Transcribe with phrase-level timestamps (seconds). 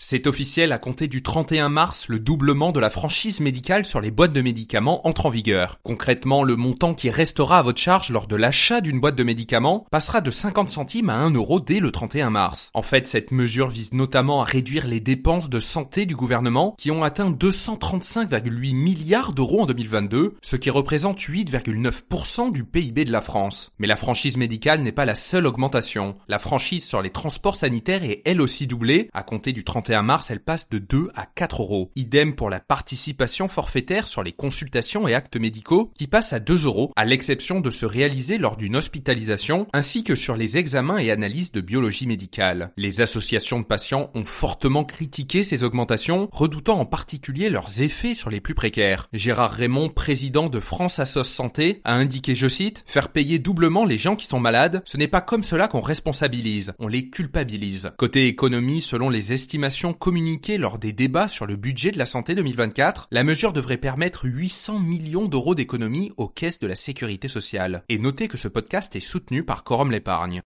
[0.00, 4.12] C'est officiel à compter du 31 mars, le doublement de la franchise médicale sur les
[4.12, 5.80] boîtes de médicaments entre en vigueur.
[5.82, 9.86] Concrètement, le montant qui restera à votre charge lors de l'achat d'une boîte de médicaments
[9.90, 12.70] passera de 50 centimes à 1 euro dès le 31 mars.
[12.74, 16.92] En fait, cette mesure vise notamment à réduire les dépenses de santé du gouvernement qui
[16.92, 23.20] ont atteint 235,8 milliards d'euros en 2022, ce qui représente 8,9% du PIB de la
[23.20, 23.72] France.
[23.80, 26.14] Mais la franchise médicale n'est pas la seule augmentation.
[26.28, 30.30] La franchise sur les transports sanitaires est elle aussi doublée à compter du 31 mars,
[30.30, 31.90] elle passe de 2 à 4 euros.
[31.96, 36.66] Idem pour la participation forfaitaire sur les consultations et actes médicaux qui passe à 2
[36.66, 41.10] euros, à l'exception de se réaliser lors d'une hospitalisation, ainsi que sur les examens et
[41.10, 42.72] analyses de biologie médicale.
[42.76, 48.30] Les associations de patients ont fortement critiqué ces augmentations, redoutant en particulier leurs effets sur
[48.30, 49.08] les plus précaires.
[49.12, 53.98] Gérard Raymond, président de France Assos Santé, a indiqué, je cite, faire payer doublement les
[53.98, 57.90] gens qui sont malades, ce n'est pas comme cela qu'on responsabilise, on les culpabilise.
[57.96, 62.34] Côté économie, selon les estimations communiquée lors des débats sur le budget de la santé
[62.34, 67.84] 2024, la mesure devrait permettre 800 millions d'euros d'économies aux caisses de la sécurité sociale.
[67.88, 70.36] Et notez que ce podcast est soutenu par Quorum l'épargne.